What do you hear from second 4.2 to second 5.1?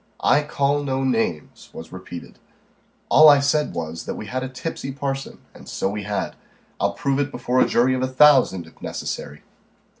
had a tipsy